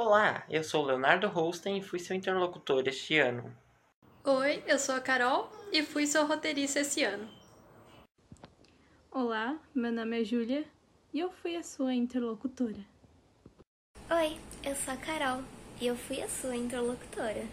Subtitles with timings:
[0.00, 3.52] Olá, eu sou Leonardo Holsten e fui seu interlocutor este ano.
[4.22, 7.28] Oi, eu sou a Carol e fui sua roteirista esse ano.
[9.10, 10.64] Olá, meu nome é Júlia
[11.12, 12.78] e eu fui a sua interlocutora.
[14.08, 15.42] Oi, eu sou a Carol
[15.80, 17.44] e eu fui a sua interlocutora.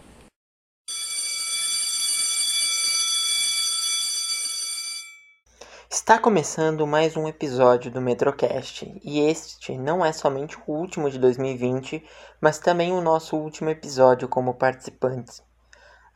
[5.96, 11.18] Está começando mais um episódio do Metrocast e este não é somente o último de
[11.18, 12.04] 2020,
[12.38, 15.42] mas também o nosso último episódio como participantes.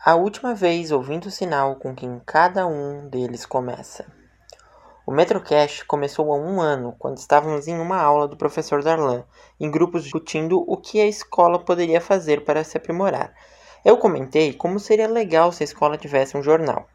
[0.04, 4.04] A última vez ouvindo o sinal com quem cada um deles começa.
[5.06, 9.24] O Metrocast começou há um ano, quando estávamos em uma aula do professor Darlan,
[9.58, 13.32] em grupos discutindo o que a escola poderia fazer para se aprimorar.
[13.82, 16.86] Eu comentei como seria legal se a escola tivesse um jornal.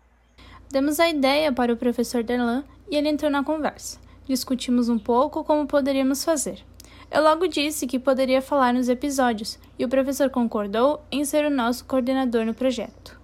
[0.69, 3.99] Demos a ideia para o professor Darlan e ele entrou na conversa.
[4.27, 6.63] Discutimos um pouco como poderíamos fazer.
[7.11, 11.49] Eu logo disse que poderia falar nos episódios e o professor concordou em ser o
[11.49, 13.19] nosso coordenador no projeto.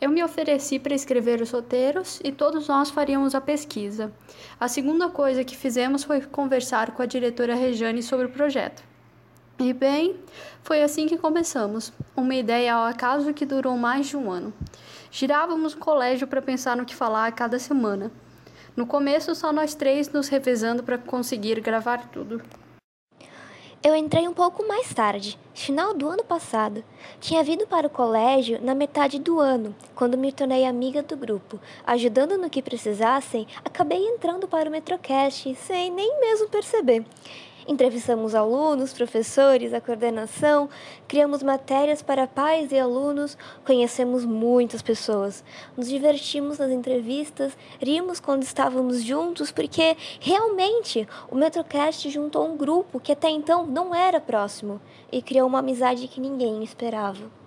[0.00, 4.12] Eu me ofereci para escrever os roteiros e todos nós faríamos a pesquisa.
[4.58, 8.82] A segunda coisa que fizemos foi conversar com a diretora Rejane sobre o projeto.
[9.58, 10.14] E bem,
[10.62, 11.92] foi assim que começamos.
[12.16, 14.52] Uma ideia ao acaso que durou mais de um ano.
[15.10, 18.12] Girávamos o colégio para pensar no que falar a cada semana.
[18.78, 22.40] No começo, só nós três nos revezando para conseguir gravar tudo.
[23.82, 26.84] Eu entrei um pouco mais tarde, final do ano passado.
[27.18, 31.58] Tinha vindo para o colégio na metade do ano, quando me tornei amiga do grupo.
[31.84, 37.04] Ajudando no que precisassem, acabei entrando para o Metrocast sem nem mesmo perceber.
[37.68, 40.70] Entrevistamos alunos, professores, a coordenação,
[41.06, 45.44] criamos matérias para pais e alunos, conhecemos muitas pessoas.
[45.76, 52.98] Nos divertimos nas entrevistas, rimos quando estávamos juntos, porque realmente o Metrocast juntou um grupo
[52.98, 54.80] que até então não era próximo
[55.12, 57.37] e criou uma amizade que ninguém esperava.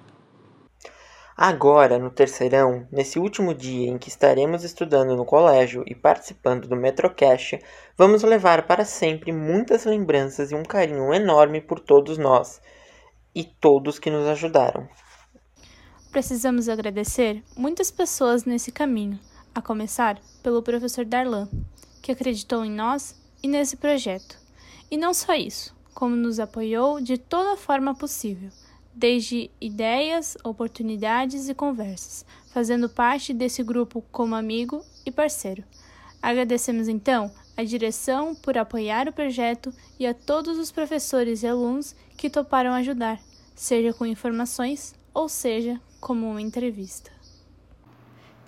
[1.44, 6.76] Agora, no terceirão, nesse último dia em que estaremos estudando no colégio e participando do
[6.76, 7.60] Metrocast,
[7.98, 12.62] vamos levar para sempre muitas lembranças e um carinho enorme por todos nós
[13.34, 14.88] e todos que nos ajudaram.
[16.12, 19.20] Precisamos agradecer muitas pessoas nesse caminho,
[19.56, 21.50] a começar pelo professor Darlan,
[22.04, 24.38] que acreditou em nós e nesse projeto.
[24.92, 28.52] E não só isso, como nos apoiou de toda forma possível
[28.94, 35.64] desde ideias, oportunidades e conversas, fazendo parte desse grupo como amigo e parceiro.
[36.22, 41.96] Agradecemos então à direção por apoiar o projeto e a todos os professores e alunos
[42.18, 43.20] que toparam ajudar,
[43.56, 47.21] seja com informações ou seja como uma entrevista.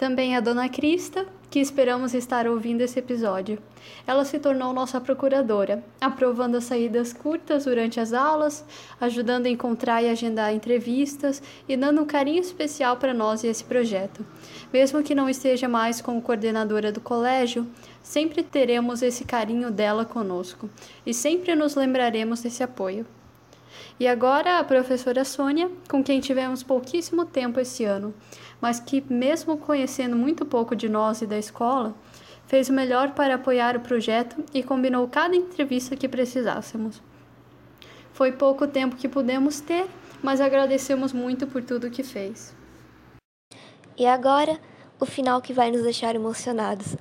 [0.03, 3.57] Também a Dona Crista, que esperamos estar ouvindo esse episódio.
[4.05, 8.65] Ela se tornou nossa procuradora, aprovando as saídas curtas durante as aulas,
[8.99, 13.63] ajudando a encontrar e agendar entrevistas e dando um carinho especial para nós e esse
[13.63, 14.25] projeto.
[14.73, 17.65] Mesmo que não esteja mais como coordenadora do colégio,
[18.01, 20.69] sempre teremos esse carinho dela conosco
[21.05, 23.05] e sempre nos lembraremos desse apoio.
[23.99, 28.13] E agora a professora Sônia, com quem tivemos pouquíssimo tempo esse ano,
[28.61, 31.95] mas que, mesmo conhecendo muito pouco de nós e da escola,
[32.47, 37.01] fez o melhor para apoiar o projeto e combinou cada entrevista que precisássemos.
[38.13, 39.87] Foi pouco tempo que pudemos ter,
[40.21, 42.55] mas agradecemos muito por tudo que fez.
[43.97, 44.59] E agora,
[44.99, 46.95] o final que vai nos deixar emocionados.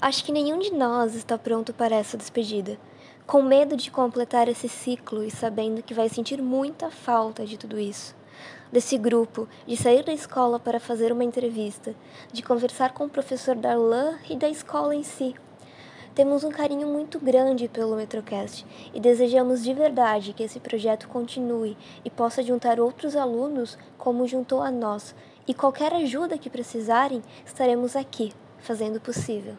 [0.00, 2.78] Acho que nenhum de nós está pronto para essa despedida.
[3.26, 7.78] Com medo de completar esse ciclo e sabendo que vai sentir muita falta de tudo
[7.78, 8.14] isso
[8.72, 11.94] desse grupo, de sair da escola para fazer uma entrevista,
[12.32, 15.32] de conversar com o professor Darlan e da escola em si.
[16.12, 21.76] Temos um carinho muito grande pelo Metrocast e desejamos de verdade que esse projeto continue
[22.04, 25.14] e possa juntar outros alunos como juntou a nós.
[25.46, 29.56] E qualquer ajuda que precisarem, estaremos aqui, fazendo o possível.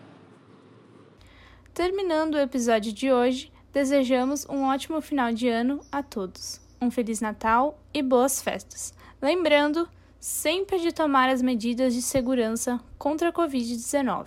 [1.76, 6.62] Terminando o episódio de hoje, desejamos um ótimo final de ano a todos.
[6.82, 8.94] Um Feliz Natal e boas festas!
[9.22, 9.86] Lembrando
[10.18, 14.26] sempre de tomar as medidas de segurança contra a Covid-19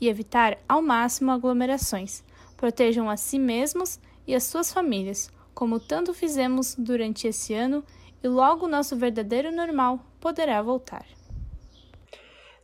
[0.00, 2.22] e evitar ao máximo aglomerações.
[2.56, 7.82] Protejam a si mesmos e as suas famílias, como tanto fizemos durante esse ano,
[8.22, 11.04] e logo nosso verdadeiro normal poderá voltar.